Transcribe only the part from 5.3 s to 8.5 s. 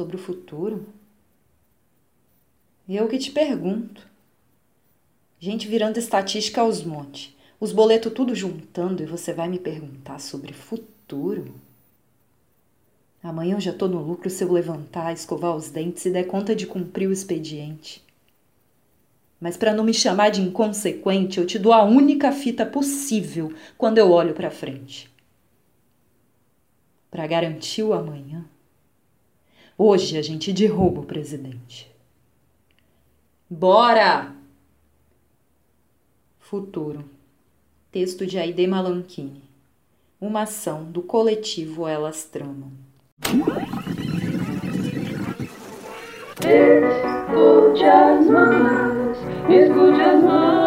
Gente virando estatística aos montes. Os boletos tudo